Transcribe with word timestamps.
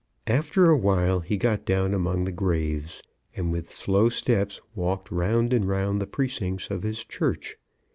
After 0.25 0.67
a 0.67 0.75
while 0.75 1.19
he 1.19 1.37
got 1.37 1.63
down 1.63 1.93
among 1.93 2.23
the 2.25 2.31
graves, 2.31 3.03
and 3.35 3.51
with 3.51 3.71
slow 3.71 4.09
steps 4.09 4.59
walked 4.73 5.11
round 5.11 5.53
and 5.53 5.67
round 5.67 6.01
the 6.01 6.07
precincts 6.07 6.71
of 6.71 6.81
his 6.81 7.03
church. 7.03 7.57